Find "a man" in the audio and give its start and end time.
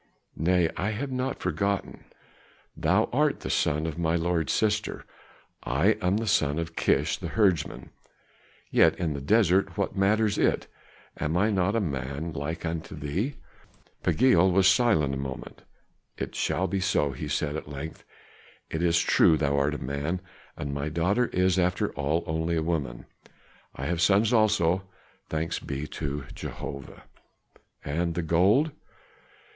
11.75-12.33, 19.75-20.19